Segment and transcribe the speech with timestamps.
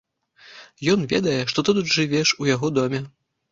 [0.93, 3.07] Ён ведае, што ты тут жывеш у яго доме.